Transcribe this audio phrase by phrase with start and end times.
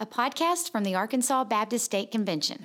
[0.00, 2.64] a podcast from the Arkansas Baptist State Convention.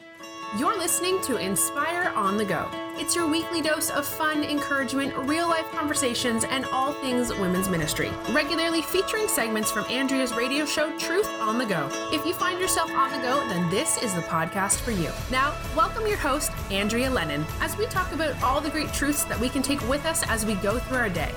[0.57, 2.65] You're listening to Inspire on the Go.
[2.95, 8.09] It's your weekly dose of fun, encouragement, real life conversations, and all things women's ministry.
[8.31, 11.89] Regularly featuring segments from Andrea's radio show, Truth on the Go.
[12.13, 15.09] If you find yourself on the go, then this is the podcast for you.
[15.29, 19.39] Now, welcome your host, Andrea Lennon, as we talk about all the great truths that
[19.41, 21.33] we can take with us as we go through our day.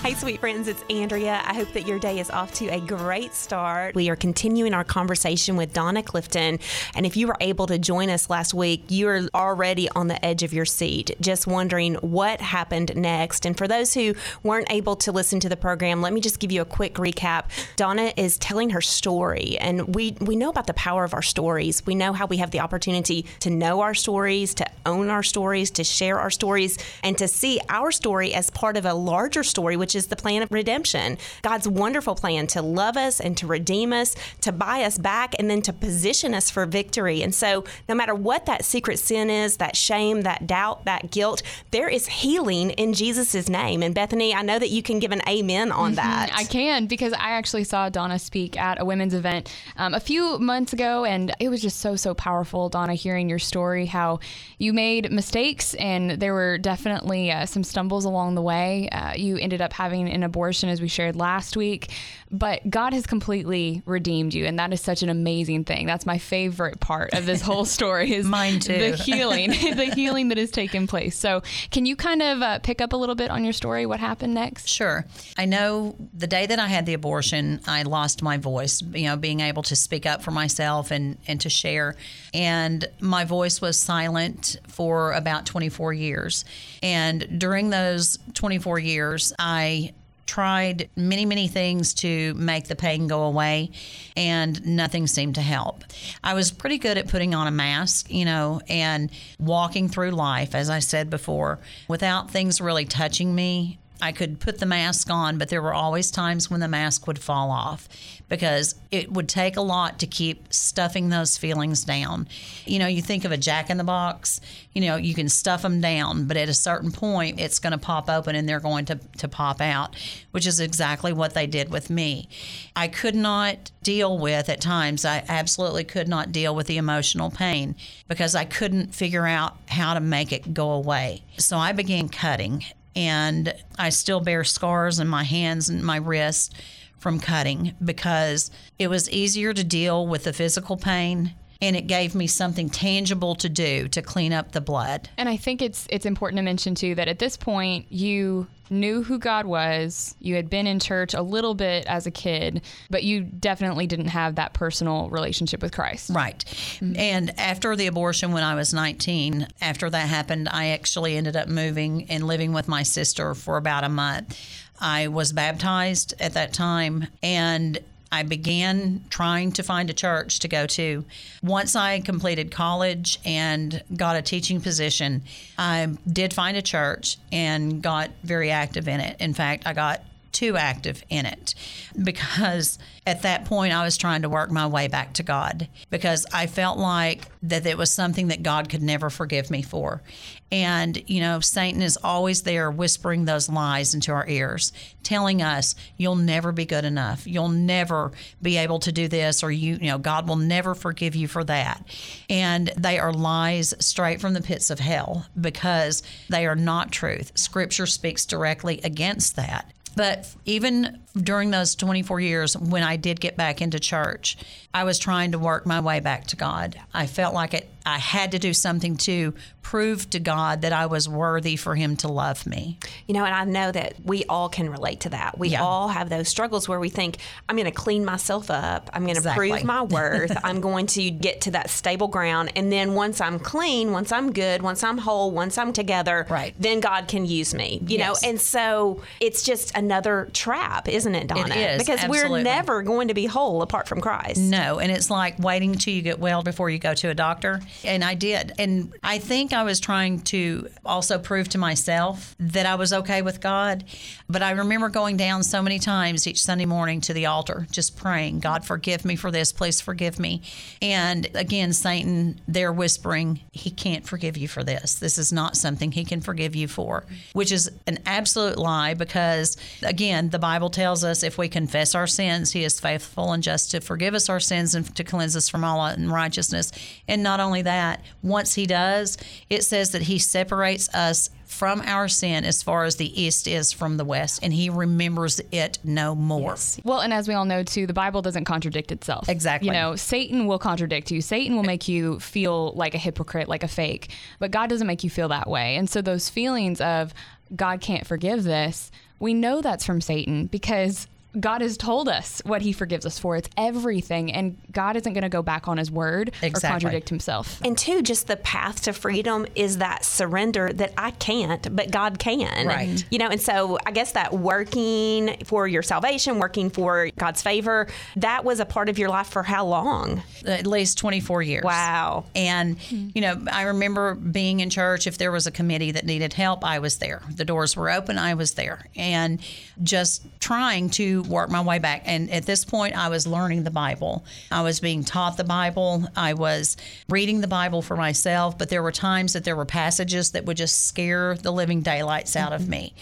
[0.00, 1.42] Hey, sweet friends, it's Andrea.
[1.44, 3.96] I hope that your day is off to a great start.
[3.96, 6.60] We are continuing our conversation with Donna Clifton.
[6.94, 10.44] And if you were able to join us last week, you're already on the edge
[10.44, 13.44] of your seat, just wondering what happened next.
[13.44, 16.52] And for those who weren't able to listen to the program, let me just give
[16.52, 17.46] you a quick recap.
[17.74, 21.84] Donna is telling her story, and we, we know about the power of our stories.
[21.84, 25.72] We know how we have the opportunity to know our stories, to own our stories,
[25.72, 29.76] to share our stories, and to see our story as part of a larger story,
[29.76, 31.18] which is the plan of redemption.
[31.42, 35.50] God's wonderful plan to love us and to redeem us, to buy us back, and
[35.50, 37.22] then to position us for victory.
[37.22, 41.42] And so, no matter what that secret sin is, that shame, that doubt, that guilt,
[41.70, 43.82] there is healing in Jesus' name.
[43.82, 46.30] And Bethany, I know that you can give an amen on that.
[46.34, 50.38] I can because I actually saw Donna speak at a women's event um, a few
[50.38, 54.20] months ago, and it was just so, so powerful, Donna, hearing your story, how
[54.58, 58.88] you made mistakes, and there were definitely uh, some stumbles along the way.
[58.90, 61.92] Uh, you ended up having an abortion, as we shared last week,
[62.30, 65.86] but God has completely redeemed you, and that is such an amazing thing.
[65.86, 68.78] That's my favorite part of this whole story is Mine too.
[68.78, 71.16] the healing, the healing that has taken place.
[71.16, 73.86] So, can you kind of uh, pick up a little bit on your story?
[73.86, 74.68] What happened next?
[74.68, 75.04] Sure.
[75.36, 79.16] I know the day that I had the abortion, I lost my voice, you know,
[79.16, 81.96] being able to speak up for myself and, and to share.
[82.34, 86.44] And my voice was silent for about 24 years.
[86.82, 89.92] And during those 24 years, I
[90.28, 93.70] tried many, many things to make the pain go away,
[94.16, 95.82] and nothing seemed to help.
[96.22, 99.10] I was pretty good at putting on a mask, you know, and
[99.40, 103.78] walking through life, as I said before, without things really touching me.
[104.00, 107.18] I could put the mask on, but there were always times when the mask would
[107.18, 107.88] fall off
[108.28, 112.28] because it would take a lot to keep stuffing those feelings down.
[112.64, 114.40] You know, you think of a jack in the box,
[114.72, 117.78] you know, you can stuff them down, but at a certain point, it's going to
[117.78, 119.96] pop open and they're going to, to pop out,
[120.30, 122.28] which is exactly what they did with me.
[122.76, 127.30] I could not deal with, at times, I absolutely could not deal with the emotional
[127.30, 127.74] pain
[128.06, 131.24] because I couldn't figure out how to make it go away.
[131.38, 132.64] So I began cutting
[132.96, 136.50] and I still bear scars in my hands and my wrists
[136.98, 142.14] from cutting because it was easier to deal with the physical pain and it gave
[142.14, 145.08] me something tangible to do to clean up the blood.
[145.16, 149.02] And I think it's it's important to mention too that at this point you knew
[149.02, 150.14] who God was.
[150.20, 154.08] You had been in church a little bit as a kid, but you definitely didn't
[154.08, 156.10] have that personal relationship with Christ.
[156.10, 156.44] Right.
[156.44, 156.96] Mm-hmm.
[156.96, 161.48] And after the abortion when I was 19, after that happened, I actually ended up
[161.48, 164.38] moving and living with my sister for about a month.
[164.80, 167.78] I was baptized at that time and
[168.10, 171.04] I began trying to find a church to go to.
[171.42, 175.22] Once I completed college and got a teaching position,
[175.58, 179.20] I did find a church and got very active in it.
[179.20, 180.02] In fact, I got
[180.32, 181.54] too active in it
[182.02, 186.26] because at that point I was trying to work my way back to God because
[186.32, 190.02] I felt like that it was something that God could never forgive me for.
[190.50, 194.72] And, you know, Satan is always there whispering those lies into our ears,
[195.02, 197.26] telling us, you'll never be good enough.
[197.26, 201.14] You'll never be able to do this, or you, you know, God will never forgive
[201.14, 201.84] you for that.
[202.30, 207.32] And they are lies straight from the pits of hell because they are not truth.
[207.34, 209.70] Scripture speaks directly against that.
[209.98, 214.36] But even during those 24 years, when I did get back into church,
[214.72, 216.78] I was trying to work my way back to God.
[216.94, 220.86] I felt like it, I had to do something to prove to God that I
[220.86, 222.78] was worthy for Him to love me.
[223.06, 225.36] You know, and I know that we all can relate to that.
[225.38, 225.62] We Yeah.
[225.62, 227.16] all have those struggles where we think,
[227.48, 228.88] I'm going to clean myself up.
[228.94, 229.50] I'm going to Exactly.
[229.50, 230.36] prove my worth.
[230.44, 232.52] I'm going to get to that stable ground.
[232.56, 236.54] And then once I'm clean, once I'm good, once I'm whole, once I'm together, Right.
[236.58, 237.82] then God can use me.
[237.86, 238.22] You Yes.
[238.22, 241.54] know, and so it's just another trap, isn't it, Donna?
[241.54, 244.38] is, because we're never going to be whole apart from Christ.
[244.38, 247.60] No, and it's like waiting till you get well before you go to a doctor.
[247.84, 248.52] And I did.
[248.58, 253.22] And I think I was trying to also prove to myself that I was okay
[253.22, 253.84] with God.
[254.28, 257.96] But I remember going down so many times each Sunday morning to the altar, just
[257.96, 259.52] praying, God, forgive me for this.
[259.52, 260.42] Please forgive me.
[260.82, 264.96] And again, Satan, they're whispering, He can't forgive you for this.
[264.96, 269.56] This is not something He can forgive you for, which is an absolute lie because,
[269.82, 273.70] again, the Bible tells us if we confess our sins, He is faithful and just
[273.72, 276.72] to forgive us our sins and to cleanse us from all unrighteousness.
[277.06, 279.18] And not only that, once He does,
[279.50, 283.72] it says that He separates us from our sin as far as the east is
[283.72, 286.56] from the west, and He remembers it no more.
[286.84, 289.28] Well, and as we all know too, the Bible doesn't contradict itself.
[289.30, 289.68] Exactly.
[289.68, 291.22] You know, Satan will contradict you.
[291.22, 294.10] Satan will make you feel like a hypocrite, like a fake.
[294.38, 295.76] But God doesn't make you feel that way.
[295.76, 297.14] And so those feelings of
[297.56, 301.06] God can't forgive this, we know that's from Satan because
[301.38, 303.36] God has told us what he forgives us for.
[303.36, 304.32] It's everything.
[304.32, 307.60] And God isn't going to go back on his word or contradict himself.
[307.64, 312.18] And two, just the path to freedom is that surrender that I can't, but God
[312.18, 312.66] can.
[312.66, 313.04] Right.
[313.10, 317.88] You know, and so I guess that working for your salvation, working for God's favor,
[318.16, 320.22] that was a part of your life for how long?
[320.46, 321.64] At least 24 years.
[321.64, 322.24] Wow.
[322.34, 323.08] And, hmm.
[323.14, 325.06] you know, I remember being in church.
[325.06, 327.22] If there was a committee that needed help, I was there.
[327.34, 328.86] The doors were open, I was there.
[328.96, 329.40] And
[329.82, 332.02] just trying to work my way back.
[332.06, 334.24] And at this point, I was learning the Bible.
[334.50, 336.04] I was being taught the Bible.
[336.16, 336.76] I was
[337.08, 338.58] reading the Bible for myself.
[338.58, 342.36] But there were times that there were passages that would just scare the living daylights
[342.36, 342.94] out of me.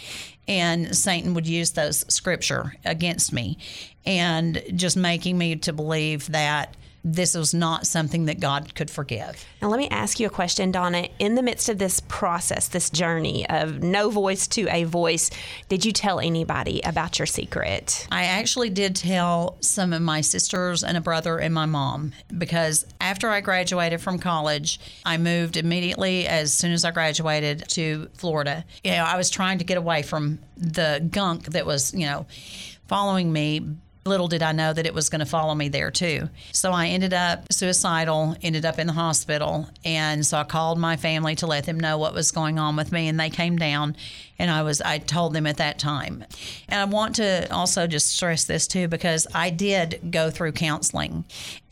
[0.48, 3.58] And Satan would use those scripture against me
[4.04, 6.76] and just making me to believe that
[7.06, 9.46] this was not something that God could forgive.
[9.62, 11.06] Now, let me ask you a question, Donna.
[11.20, 15.30] In the midst of this process, this journey of no voice to a voice,
[15.68, 18.08] did you tell anybody about your secret?
[18.10, 22.84] I actually did tell some of my sisters and a brother and my mom because
[23.00, 28.64] after I graduated from college, I moved immediately as soon as I graduated to Florida.
[28.82, 32.26] You know, I was trying to get away from the gunk that was, you know,
[32.88, 33.76] following me.
[34.06, 36.28] Little did I know that it was going to follow me there too.
[36.52, 39.68] So I ended up suicidal, ended up in the hospital.
[39.84, 42.92] And so I called my family to let them know what was going on with
[42.92, 43.08] me.
[43.08, 43.96] And they came down
[44.38, 46.24] and I was, I told them at that time.
[46.68, 51.24] And I want to also just stress this too, because I did go through counseling.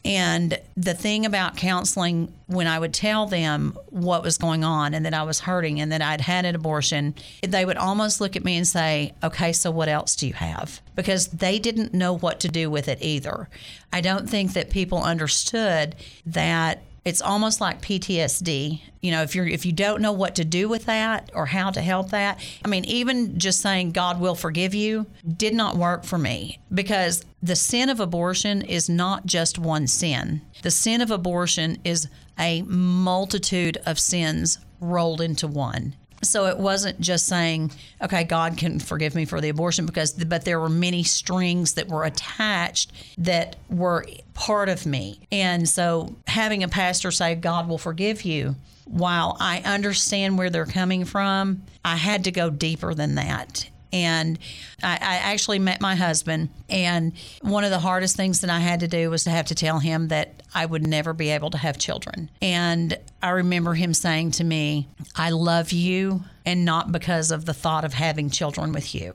[0.05, 5.07] And the thing about counseling, when I would tell them what was going on and
[5.07, 8.45] that I was hurting and that I'd had an abortion, they would almost look at
[8.45, 10.83] me and say, Okay, so what else do you have?
[10.95, 13.49] Because they didn't know what to do with it either.
[13.93, 15.97] I don't think that people understood
[16.27, 18.81] that it's almost like PTSD.
[19.01, 21.71] You know, if you're if you don't know what to do with that or how
[21.71, 25.07] to help that, I mean, even just saying God will forgive you
[25.37, 30.41] did not work for me because the sin of abortion is not just one sin.
[30.63, 32.09] The sin of abortion is
[32.39, 35.95] a multitude of sins rolled into one.
[36.25, 37.73] So it wasn't just saying,
[38.03, 41.89] okay, God can forgive me for the abortion because, but there were many strings that
[41.89, 45.21] were attached that were part of me.
[45.31, 50.67] And so having a pastor say, God will forgive you, while I understand where they're
[50.67, 53.69] coming from, I had to go deeper than that.
[53.95, 54.41] And
[54.83, 57.13] I, I actually met my husband, and
[57.43, 59.79] one of the hardest things that I had to do was to have to tell
[59.79, 62.29] him that I would never be able to have children.
[62.43, 67.55] And I remember him saying to me, I love you, and not because of the
[67.55, 69.15] thought of having children with you.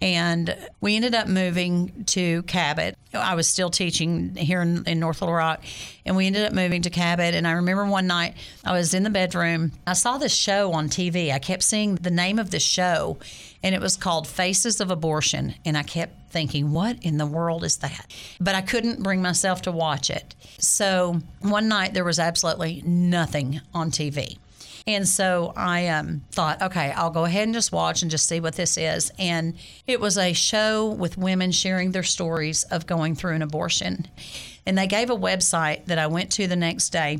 [0.00, 2.96] And we ended up moving to Cabot.
[3.12, 5.62] I was still teaching here in, in North Little Rock,
[6.06, 7.34] and we ended up moving to Cabot.
[7.34, 8.34] And I remember one night
[8.64, 9.72] I was in the bedroom.
[9.86, 11.32] I saw this show on TV.
[11.32, 13.18] I kept seeing the name of the show,
[13.62, 15.54] and it was called Faces of Abortion.
[15.64, 18.06] And I kept thinking, what in the world is that?
[18.40, 20.34] But I couldn't bring myself to watch it.
[20.58, 24.38] So one night there was absolutely nothing on TV.
[24.86, 28.40] And so I um, thought, okay, I'll go ahead and just watch and just see
[28.40, 29.10] what this is.
[29.18, 29.54] And
[29.86, 34.06] it was a show with women sharing their stories of going through an abortion.
[34.66, 37.18] And they gave a website that I went to the next day.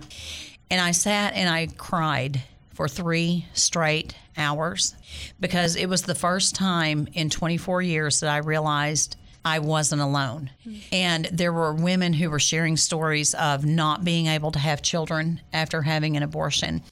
[0.71, 2.43] And I sat and I cried
[2.75, 4.95] for three straight hours
[5.41, 10.51] because it was the first time in 24 years that I realized I wasn't alone.
[10.93, 15.41] And there were women who were sharing stories of not being able to have children
[15.53, 16.83] after having an abortion.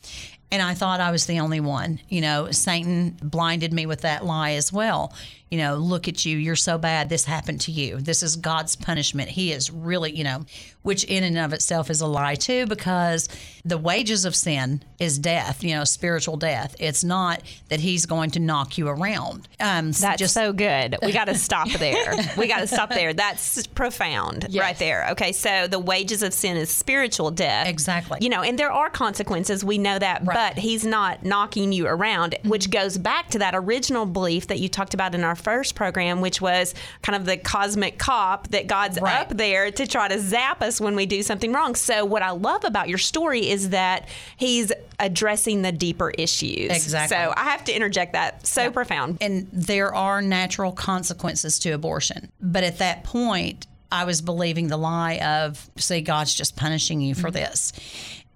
[0.50, 2.00] And I thought I was the only one.
[2.08, 5.12] You know, Satan blinded me with that lie as well.
[5.50, 8.00] you know, look at you, you're so bad, this happened to you.
[8.00, 9.28] This is God's punishment.
[9.28, 10.44] He is really, you know,
[10.86, 13.28] which in and of itself is a lie too, because
[13.64, 16.76] the wages of sin is death, you know, spiritual death.
[16.78, 19.48] It's not that He's going to knock you around.
[19.58, 20.96] Um, That's just, so good.
[21.02, 22.14] We got to stop there.
[22.38, 23.12] we got to stop there.
[23.12, 24.62] That's profound yes.
[24.62, 25.08] right there.
[25.10, 27.66] Okay, so the wages of sin is spiritual death.
[27.66, 28.18] Exactly.
[28.20, 29.64] You know, and there are consequences.
[29.64, 30.54] We know that, right.
[30.54, 32.48] but He's not knocking you around, mm-hmm.
[32.48, 36.20] which goes back to that original belief that you talked about in our first program,
[36.20, 39.22] which was kind of the cosmic cop that God's right.
[39.22, 41.74] up there to try to zap us when we do something wrong.
[41.74, 46.70] So, what I love about your story is that He's addressing the deeper issues.
[46.70, 47.16] Exactly.
[47.16, 48.46] So, I have to interject that.
[48.46, 48.70] So yeah.
[48.70, 49.18] profound.
[49.20, 52.30] And there are natural consequences to abortion.
[52.40, 57.14] But at that point, I was believing the lie of, say, God's just punishing you
[57.14, 57.36] for mm-hmm.
[57.36, 57.72] this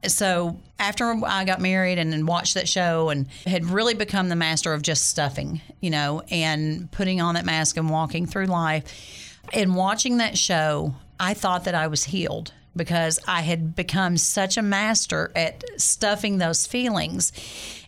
[0.06, 4.72] so after I got married and watched that show and had really become the master
[4.72, 9.74] of just stuffing, you know, and putting on that mask and walking through life, and
[9.74, 14.62] watching that show, I thought that I was healed because I had become such a
[14.62, 17.32] master at stuffing those feelings.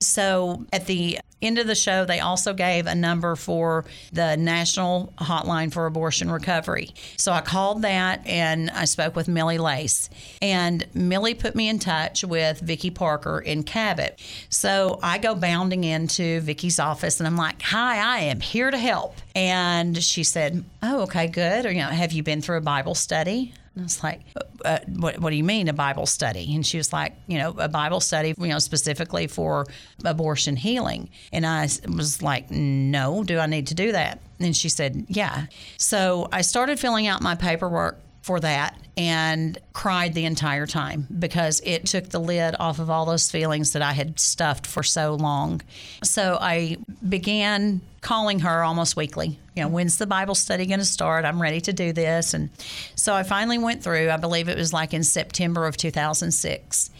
[0.00, 5.12] So at the end of the show, they also gave a number for the National
[5.18, 6.90] Hotline for Abortion Recovery.
[7.16, 10.08] So I called that and I spoke with Millie Lace.
[10.40, 14.20] And Millie put me in touch with Vicki Parker in Cabot.
[14.48, 18.78] So I go bounding into Vicki's office and I'm like, Hi, I am here to
[18.78, 19.16] help.
[19.34, 21.66] And she said, Oh, okay, good.
[21.66, 23.52] Or, you know, have you been through a Bible study?
[23.74, 26.54] And I was like, uh, uh, what, what do you mean a Bible study?
[26.54, 29.66] And she was like, you know, a Bible study, you know, specifically for
[30.04, 31.08] abortion healing.
[31.32, 34.20] And I was like, no, do I need to do that?
[34.40, 35.46] And she said, yeah.
[35.78, 41.60] So I started filling out my paperwork for that and cried the entire time because
[41.64, 45.14] it took the lid off of all those feelings that I had stuffed for so
[45.14, 45.60] long.
[46.04, 46.76] So I
[47.06, 49.38] began calling her almost weekly.
[49.56, 51.24] You know, when's the Bible study going to start?
[51.24, 52.32] I'm ready to do this.
[52.32, 52.50] And
[52.94, 56.90] so I finally went through, I believe it was like in September of 2006.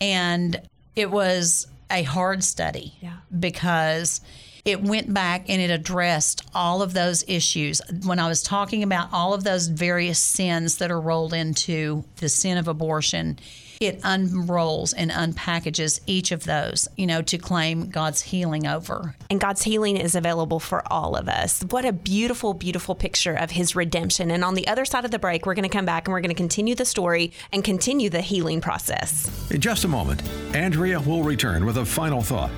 [0.00, 0.60] And
[0.96, 3.16] it was a hard study yeah.
[3.38, 4.20] because
[4.64, 7.82] it went back and it addressed all of those issues.
[8.04, 12.30] When I was talking about all of those various sins that are rolled into the
[12.30, 13.38] sin of abortion,
[13.80, 19.14] it unrolls and unpackages each of those, you know, to claim God's healing over.
[19.28, 21.62] And God's healing is available for all of us.
[21.68, 24.30] What a beautiful, beautiful picture of his redemption.
[24.30, 26.20] And on the other side of the break, we're going to come back and we're
[26.20, 29.28] going to continue the story and continue the healing process.
[29.50, 30.22] In just a moment,
[30.54, 32.50] Andrea will return with a final thought.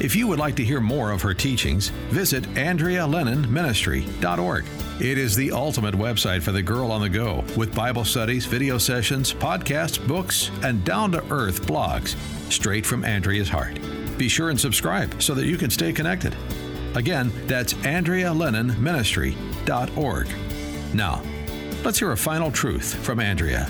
[0.00, 4.64] If you would like to hear more of her teachings, visit AndreaLennonMinistry.org.
[5.00, 8.78] It is the ultimate website for the girl on the go, with Bible studies, video
[8.78, 12.14] sessions, podcasts, books, and down to earth blogs
[12.52, 13.80] straight from Andrea's heart.
[14.16, 16.36] Be sure and subscribe so that you can stay connected.
[16.94, 20.28] Again, that's AndreaLennonMinistry.org.
[20.94, 21.22] Now,
[21.84, 23.68] let's hear a final truth from Andrea.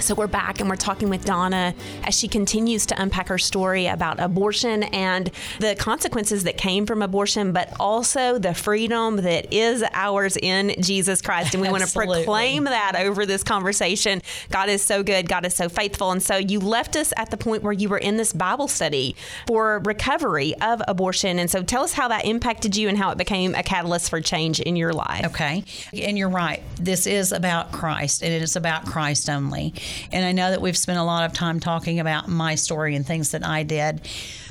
[0.00, 1.74] So we're back and we're talking with Donna
[2.04, 7.02] as she continues to unpack her story about abortion and the consequences that came from
[7.02, 11.54] abortion, but also the freedom that is ours in Jesus Christ.
[11.54, 14.22] And we want to proclaim that over this conversation.
[14.50, 16.12] God is so good, God is so faithful.
[16.12, 19.16] And so you left us at the point where you were in this Bible study
[19.46, 21.38] for recovery of abortion.
[21.38, 24.20] And so tell us how that impacted you and how it became a catalyst for
[24.20, 25.26] change in your life.
[25.26, 25.64] Okay.
[25.92, 26.62] And you're right.
[26.76, 29.74] This is about Christ and it is about Christ only.
[30.12, 33.06] And I know that we've spent a lot of time talking about my story and
[33.06, 34.00] things that I did,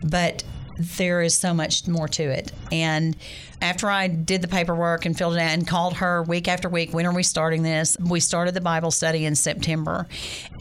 [0.04, 0.44] but
[0.80, 2.52] there is so much more to it.
[2.72, 3.16] And
[3.62, 6.94] after I did the paperwork and filled it out and called her week after week,
[6.94, 7.98] when are we starting this?
[8.00, 10.08] We started the Bible study in September.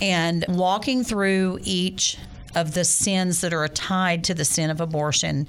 [0.00, 2.16] And walking through each
[2.56, 5.46] of the sins that are tied to the sin of abortion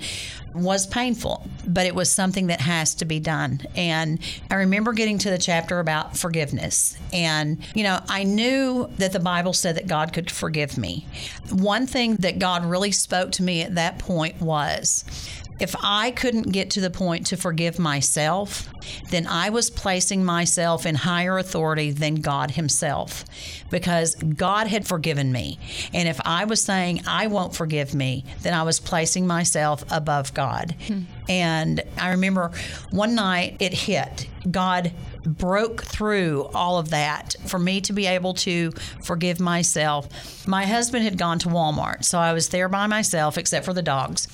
[0.54, 3.62] was painful, but it was something that has to be done.
[3.76, 4.20] And
[4.52, 6.98] I remember getting to the chapter about forgiveness.
[7.14, 11.08] And, you know, I knew that the Bible said that God could forgive me.
[11.50, 15.06] One thing that God really spoke to me at that point was
[15.60, 18.70] if I couldn't get to the point to forgive myself,
[19.10, 23.26] then I was placing myself in higher authority than God Himself
[23.70, 25.60] because God had forgiven me.
[25.94, 30.34] And if I was saying, I won't forgive me, then I was placing myself above
[30.34, 30.76] God.
[30.88, 31.02] Hmm.
[31.30, 32.52] And I remember
[32.92, 34.28] one night it hit.
[34.50, 34.94] God
[35.26, 38.72] broke through all of that for me to be able to
[39.04, 40.48] forgive myself.
[40.48, 43.82] My husband had gone to Walmart, so I was there by myself except for the
[43.82, 44.28] dogs.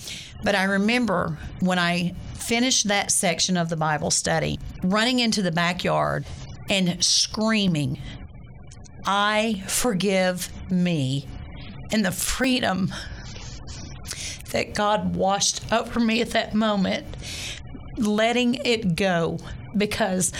[0.43, 5.51] But I remember when I finished that section of the Bible study, running into the
[5.51, 6.25] backyard
[6.69, 7.99] and screaming,
[9.05, 11.27] I forgive me,
[11.91, 12.93] and the freedom
[14.51, 17.05] that God washed over me at that moment
[17.97, 19.39] letting it go
[19.75, 20.31] because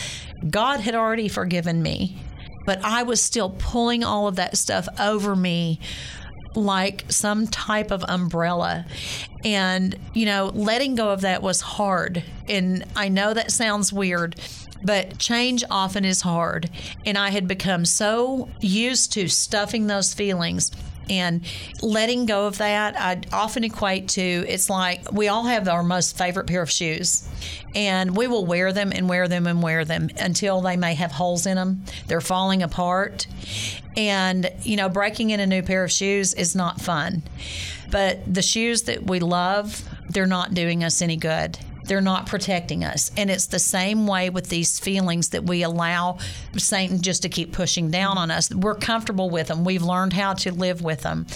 [0.49, 2.17] God had already forgiven me,
[2.65, 5.79] but I was still pulling all of that stuff over me
[6.55, 8.85] like some type of umbrella.
[9.43, 12.23] And, you know, letting go of that was hard.
[12.47, 14.39] And I know that sounds weird,
[14.83, 16.69] but change often is hard.
[17.05, 20.71] And I had become so used to stuffing those feelings
[21.09, 21.41] and
[21.81, 26.17] letting go of that, I often equate to it's like we all have our most
[26.17, 27.27] favorite pair of shoes,
[27.75, 31.11] and we will wear them and wear them and wear them until they may have
[31.11, 31.83] holes in them.
[32.07, 33.27] They're falling apart.
[33.95, 37.23] And, you know, breaking in a new pair of shoes is not fun.
[37.91, 42.83] But the shoes that we love, they're not doing us any good they're not protecting
[42.83, 43.11] us.
[43.17, 46.17] And it's the same way with these feelings that we allow
[46.57, 48.53] Satan just to keep pushing down on us.
[48.53, 51.27] We're comfortable with them, we've learned how to live with them,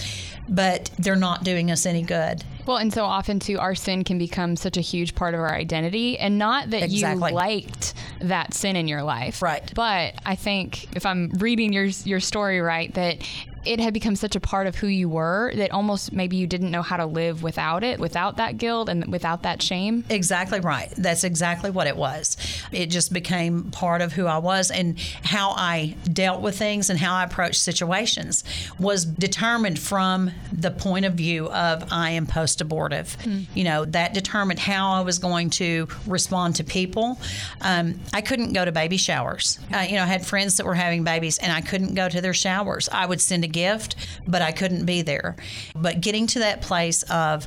[0.48, 2.44] but they're not doing us any good.
[2.68, 5.54] Well, and so often too, our sin can become such a huge part of our
[5.54, 7.30] identity, and not that exactly.
[7.30, 9.72] you liked that sin in your life, right?
[9.74, 13.26] But I think if I'm reading your your story right, that
[13.68, 16.70] it had become such a part of who you were that almost maybe you didn't
[16.70, 20.04] know how to live without it, without that guilt and without that shame.
[20.08, 20.90] Exactly right.
[20.96, 22.38] That's exactly what it was.
[22.72, 26.98] It just became part of who I was and how I dealt with things and
[26.98, 28.42] how I approached situations
[28.78, 33.18] was determined from the point of view of I am post abortive.
[33.20, 33.46] Mm.
[33.54, 37.20] You know, that determined how I was going to respond to people.
[37.60, 39.58] Um, I couldn't go to baby showers.
[39.74, 42.22] Uh, you know, I had friends that were having babies and I couldn't go to
[42.22, 42.88] their showers.
[42.90, 43.96] I would send a gift,
[44.26, 45.36] but I couldn't be there.
[45.74, 47.46] But getting to that place of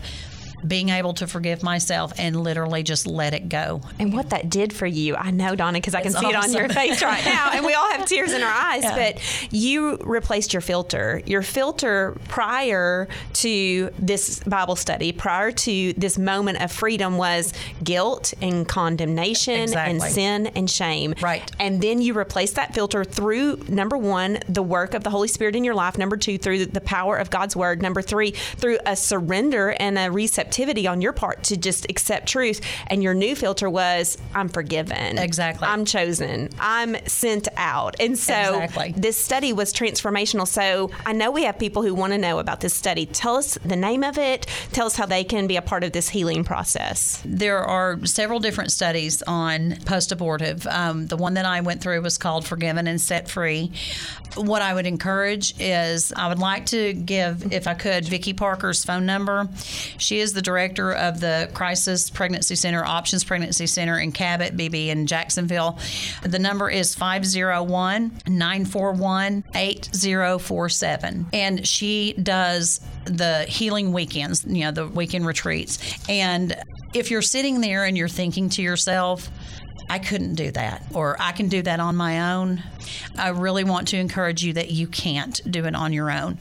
[0.67, 3.81] being able to forgive myself and literally just let it go.
[3.99, 6.31] And what that did for you, I know, Donna, because I can see awesome.
[6.31, 8.83] it on your face right now, and we all have tears in our eyes.
[8.83, 8.95] Yeah.
[8.95, 11.21] But you replaced your filter.
[11.25, 17.53] Your filter prior to this Bible study, prior to this moment of freedom, was
[17.83, 19.93] guilt and condemnation exactly.
[19.93, 21.15] and sin and shame.
[21.21, 21.49] Right.
[21.59, 25.55] And then you replaced that filter through number one, the work of the Holy Spirit
[25.55, 25.97] in your life.
[25.97, 27.81] Number two, through the power of God's Word.
[27.81, 32.27] Number three, through a surrender and a receptivity receptivity on your part to just accept
[32.27, 32.61] truth.
[32.87, 35.17] And your new filter was, I'm forgiven.
[35.17, 35.67] Exactly.
[35.67, 36.49] I'm chosen.
[36.59, 37.95] I'm sent out.
[37.99, 38.93] And so exactly.
[38.97, 40.47] this study was transformational.
[40.47, 43.05] So I know we have people who want to know about this study.
[43.05, 44.45] Tell us the name of it.
[44.73, 47.21] Tell us how they can be a part of this healing process.
[47.23, 50.67] There are several different studies on post abortive.
[50.67, 53.71] Um, the one that I went through was called Forgiven and Set Free.
[54.35, 58.83] What I would encourage is I would like to give, if I could, Vicki Parker's
[58.83, 59.47] phone number.
[59.97, 64.57] She is the the director of the Crisis Pregnancy Center, Options Pregnancy Center in Cabot,
[64.57, 65.77] BB, in Jacksonville.
[66.23, 71.27] The number is 501 941 8047.
[71.31, 75.77] And she does the healing weekends, you know, the weekend retreats.
[76.09, 76.55] And
[76.95, 79.29] if you're sitting there and you're thinking to yourself,
[79.89, 82.63] I couldn't do that, or I can do that on my own.
[83.17, 86.37] I really want to encourage you that you can't do it on your own.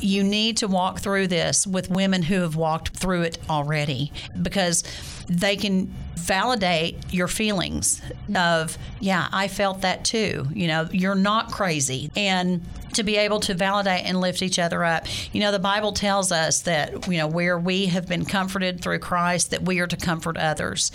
[0.00, 4.84] You need to walk through this with women who have walked through it already because
[5.28, 8.02] they can validate your feelings
[8.34, 10.46] of, yeah, I felt that too.
[10.52, 12.10] You know, you're not crazy.
[12.14, 15.06] And to be able to validate and lift each other up.
[15.32, 18.98] You know, the Bible tells us that, you know, where we have been comforted through
[19.00, 20.90] Christ, that we are to comfort others.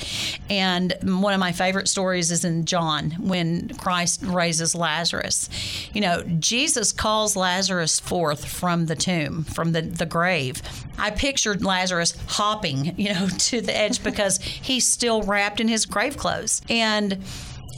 [0.50, 5.50] And one of my favorite stories is in John when Christ raises Lazarus.
[5.94, 10.62] You know, Jesus calls Lazarus forth from the tomb, from the, the grave.
[10.98, 15.86] I pictured Lazarus hopping, you know, to the edge because he's still wrapped in his
[15.86, 16.62] grave clothes.
[16.70, 17.24] And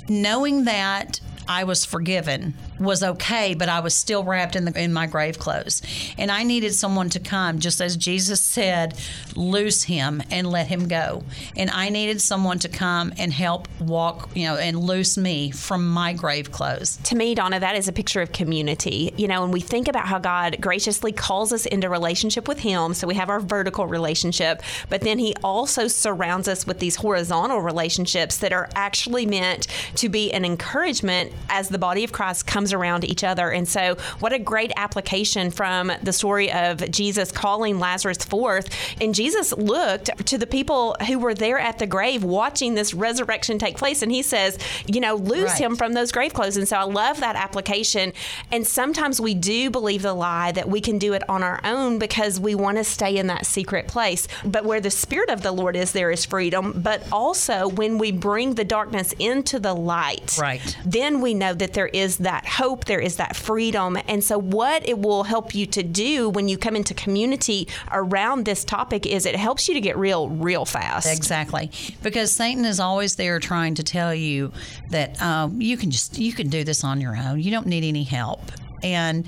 [0.10, 4.94] knowing that I was forgiven was okay, but I was still wrapped in the in
[4.94, 5.82] my grave clothes.
[6.18, 8.98] And I needed someone to come, just as Jesus said,
[9.36, 11.24] loose him and let him go.
[11.56, 15.90] And I needed someone to come and help walk, you know, and loose me from
[15.90, 16.98] my grave clothes.
[17.04, 19.14] To me, Donna, that is a picture of community.
[19.18, 22.94] You know, when we think about how God graciously calls us into relationship with him,
[22.94, 27.62] so we have our vertical relationship, but then he also surrounds us with these horizontal
[27.62, 32.67] relationships that are actually meant to be an encouragement as the body of Christ comes
[32.74, 33.50] around each other.
[33.52, 38.70] And so, what a great application from the story of Jesus calling Lazarus forth.
[39.02, 43.60] And Jesus looked to the people who were there at the grave watching this resurrection
[43.60, 44.02] take place.
[44.02, 45.62] And he says, you know, lose right.
[45.62, 46.58] him from those grave clothes.
[46.58, 48.14] And so, I love that application.
[48.52, 52.00] And sometimes we do believe the lie that we can do it on our own
[52.00, 54.28] because we want to stay in that secret place.
[54.44, 56.74] But where the Spirit of the Lord is, there is freedom.
[56.76, 60.78] But also, when we bring the darkness into the light, right.
[60.86, 63.98] then we know that there is that hope, there is that freedom.
[64.08, 68.46] And so, what it will help you to do when you come into community around
[68.46, 71.08] this topic is it helps you to get real, real fast.
[71.08, 71.72] Exactly,
[72.04, 74.52] because Satan is always there trying to tell you
[74.90, 77.40] that um, you can just you can do this on your own.
[77.40, 78.42] You don't need any help.
[78.84, 79.26] And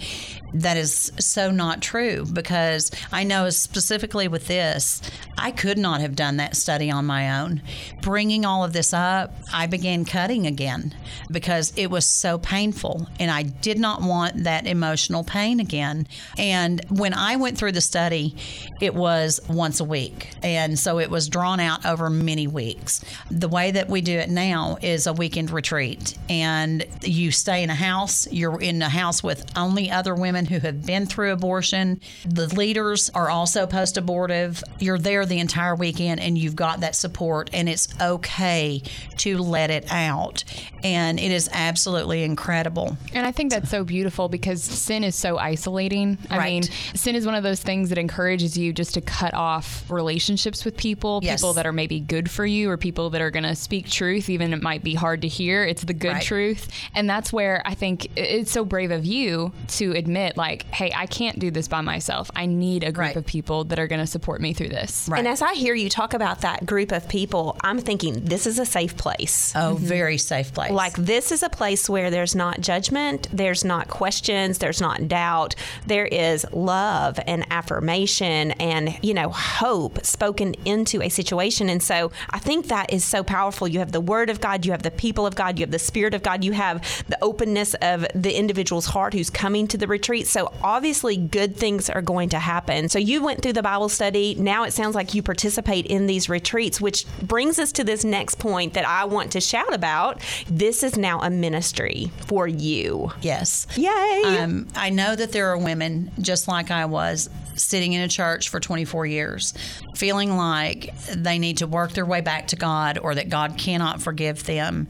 [0.53, 5.01] that is so not true because I know specifically with this,
[5.37, 7.61] I could not have done that study on my own.
[8.01, 10.95] Bringing all of this up, I began cutting again
[11.31, 16.07] because it was so painful and I did not want that emotional pain again.
[16.37, 18.35] And when I went through the study,
[18.81, 20.31] it was once a week.
[20.41, 23.03] And so it was drawn out over many weeks.
[23.29, 27.69] The way that we do it now is a weekend retreat and you stay in
[27.69, 31.99] a house, you're in a house with only other women who have been through abortion.
[32.25, 34.63] The leaders are also post abortive.
[34.79, 38.81] You're there the entire weekend and you've got that support, and it's okay
[39.17, 40.43] to let it out.
[40.83, 42.97] And it is absolutely incredible.
[43.13, 46.17] And I think that's so beautiful because sin is so isolating.
[46.29, 46.45] I Right.
[46.51, 46.63] mean,
[46.95, 50.77] sin is one of those things that encourages you just to cut off relationships with
[50.77, 51.39] people, Yes.
[51.41, 54.29] people that are maybe good for you or people that are going to speak truth,
[54.29, 55.63] even it might be hard to hear.
[55.65, 56.21] It's the good Right.
[56.23, 56.67] truth.
[56.95, 59.28] And that's where I think it's so brave of you
[59.67, 62.29] to admit, like, hey, I can't do this by myself.
[62.35, 63.15] I need a group Right.
[63.15, 65.07] of people that are going to support me through this.
[65.09, 65.19] Right.
[65.19, 68.59] And as I hear you talk about that group of people, I'm thinking this is
[68.59, 69.53] a safe place.
[69.55, 69.85] Oh, mm-hmm.
[69.85, 70.71] very safe place.
[70.71, 75.55] Like, this is a place where there's not judgment, there's not questions, there's not doubt.
[75.87, 81.69] There is love and affirmation and, you know, hope spoken into a situation.
[81.69, 83.67] And so I think that is so powerful.
[83.67, 85.79] You have the Word of God, you have the people of God, you have the
[85.79, 89.85] Spirit of God, you have the openness of the individual's heart who's coming to the
[89.85, 90.27] retreat.
[90.27, 92.87] So obviously, good things are going to happen.
[92.87, 94.33] So you went through the Bible study.
[94.35, 98.35] Now it sounds like you participate in these retreats, which brings us to this next
[98.35, 100.21] point that I want to shout about.
[100.49, 103.11] This is now a ministry for you.
[103.21, 103.67] Yes.
[103.75, 104.21] Yay!
[104.23, 108.47] Um, I know that there are women, just like I was, sitting in a church
[108.47, 109.53] for 24 years,
[109.95, 114.01] feeling like they need to work their way back to God or that God cannot
[114.01, 114.87] forgive them.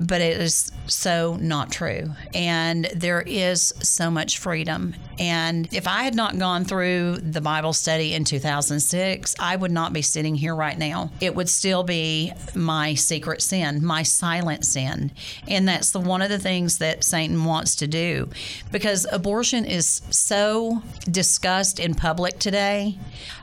[0.00, 2.10] But it is so not true.
[2.34, 4.94] And there is so much freedom.
[5.18, 9.92] And if I had not gone through the Bible study in 2006, I would not
[9.92, 11.10] be sitting here right now.
[11.20, 15.12] It would still be my secret sin, my silent sin.
[15.48, 18.28] And that's the one of the things that Satan wants to do
[18.72, 22.98] because abortion is so discussed in public today,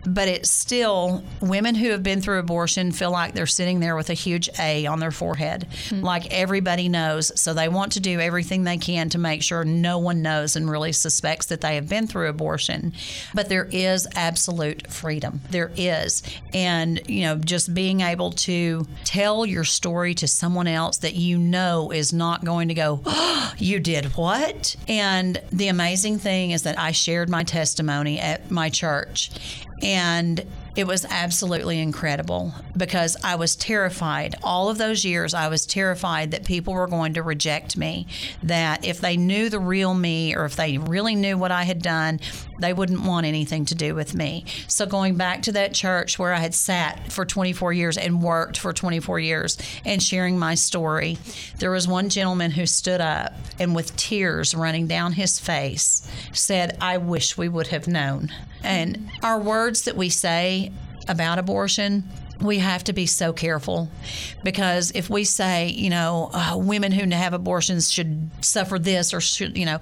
[0.06, 4.10] but it's still women who have been through abortion feel like they're sitting there with
[4.10, 6.02] a huge A on their forehead, hmm.
[6.02, 7.40] like everybody knows.
[7.40, 10.70] So they want to do everything they can to make sure no one knows and
[10.70, 12.94] really suspects that they have been through abortion.
[13.34, 15.42] But there is absolute freedom.
[15.52, 16.24] There is.
[16.52, 21.38] And, you know, just being able to tell your story to someone else that you
[21.38, 24.76] know is not going to go, oh, you did what?
[24.88, 29.30] And the amazing thing is that I shared my testimony at my church.
[29.84, 30.44] And
[30.76, 34.36] it was absolutely incredible because I was terrified.
[34.42, 38.08] All of those years, I was terrified that people were going to reject me.
[38.44, 41.82] That if they knew the real me or if they really knew what I had
[41.82, 42.20] done,
[42.60, 44.46] they wouldn't want anything to do with me.
[44.68, 48.58] So, going back to that church where I had sat for 24 years and worked
[48.58, 51.18] for 24 years and sharing my story,
[51.58, 56.78] there was one gentleman who stood up and with tears running down his face said,
[56.80, 58.32] I wish we would have known.
[58.64, 60.72] And our words that we say
[61.08, 62.04] about abortion,
[62.42, 63.90] we have to be so careful.
[64.44, 69.22] Because if we say, you know, uh, women who have abortions should suffer this or
[69.22, 69.80] should, you know,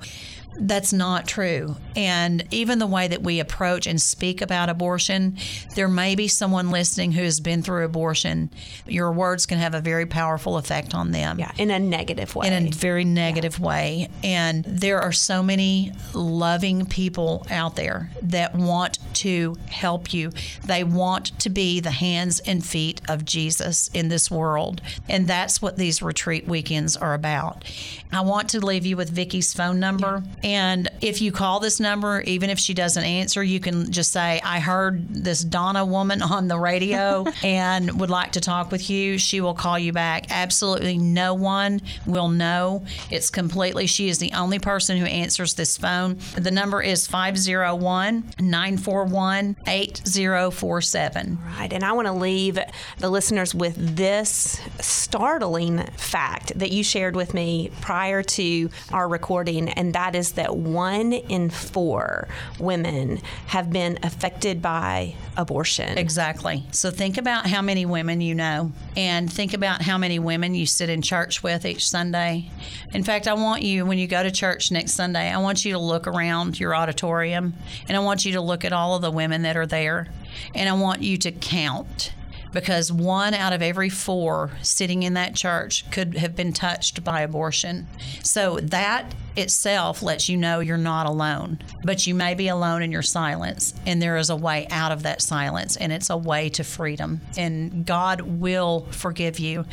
[0.60, 1.76] that's not true.
[1.96, 5.38] And even the way that we approach and speak about abortion,
[5.76, 8.50] there may be someone listening who has been through abortion.
[8.86, 12.48] Your words can have a very powerful effect on them yeah, in a negative way.
[12.48, 14.10] in a very negative way.
[14.24, 20.32] And there are so many loving people out there that want to help you.
[20.66, 24.82] They want to be the hands and feet of Jesus in this world.
[25.08, 27.64] And that's what these retreat weekends are about.
[28.12, 30.24] I want to leave you with Vicki's phone number.
[30.50, 34.42] And if you call this number, even if she doesn't answer, you can just say,
[34.44, 39.20] I heard this Donna woman on the radio and would like to talk with you.
[39.20, 40.26] She will call you back.
[40.32, 42.84] Absolutely no one will know.
[43.12, 46.18] It's completely, she is the only person who answers this phone.
[46.36, 51.38] The number is 501 941 8047.
[51.60, 51.72] Right.
[51.72, 52.58] And I want to leave
[52.98, 59.70] the listeners with this startling fact that you shared with me prior to our recording,
[59.70, 62.28] and that is that one in four
[62.60, 65.98] women have been affected by abortion.
[65.98, 66.64] Exactly.
[66.72, 70.66] So think about how many women you know and think about how many women you
[70.66, 72.52] sit in church with each Sunday.
[72.94, 75.74] In fact, I want you, when you go to church next Sunday, I want you
[75.74, 77.54] to look around your auditorium
[77.88, 80.08] and I want you to look at all of the women that are there
[80.54, 82.14] and I want you to count
[82.52, 87.22] because one out of every four sitting in that church could have been touched by
[87.22, 87.88] abortion.
[88.24, 92.92] So that itself lets you know you're not alone, but you may be alone in
[92.92, 96.50] your silence, and there is a way out of that silence, and it's a way
[96.50, 97.22] to freedom.
[97.38, 99.66] And God will forgive you.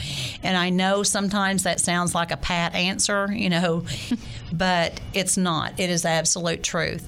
[0.43, 3.85] And I know sometimes that sounds like a pat answer, you know,
[4.53, 5.79] but it's not.
[5.79, 7.05] It is absolute truth.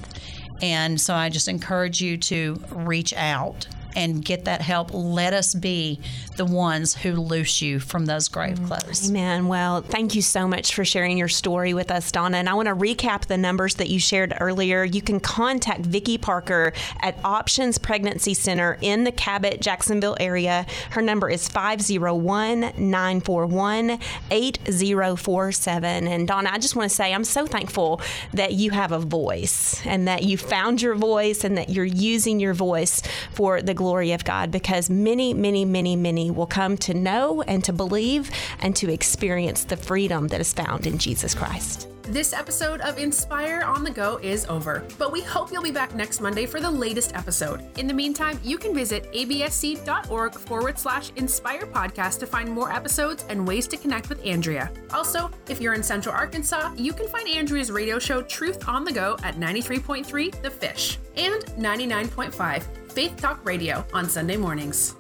[0.61, 4.95] And so I just encourage you to reach out and get that help.
[4.95, 5.99] Let us be
[6.37, 8.67] the ones who loose you from those grave mm-hmm.
[8.67, 9.11] clothes.
[9.11, 9.49] Amen.
[9.49, 12.37] Well, thank you so much for sharing your story with us, Donna.
[12.37, 14.85] And I want to recap the numbers that you shared earlier.
[14.85, 20.65] You can contact Vicki Parker at Options Pregnancy Center in the Cabot, Jacksonville area.
[20.91, 23.99] Her number is 501 941
[24.31, 26.07] 8047.
[26.07, 28.01] And Donna, I just want to say I'm so thankful
[28.33, 32.39] that you have a voice and that you found your voice and that you're using
[32.39, 36.93] your voice for the glory of God because many, many, many, many will come to
[36.93, 41.89] know and to believe and to experience the freedom that is found in Jesus Christ.
[42.09, 45.95] This episode of Inspire on the Go is over, but we hope you'll be back
[45.95, 47.63] next Monday for the latest episode.
[47.77, 53.27] In the meantime, you can visit absc.org forward slash inspire podcast to find more episodes
[53.29, 54.73] and ways to connect with Andrea.
[54.95, 58.93] Also, if you're in Central Arkansas, you can find Andrea's radio show Truth on the
[58.93, 64.97] Go at 93.3 The Fish and 99.5 Faith Talk Radio on Sunday mornings.